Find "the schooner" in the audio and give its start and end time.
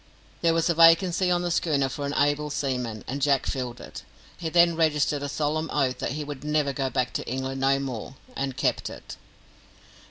1.43-1.87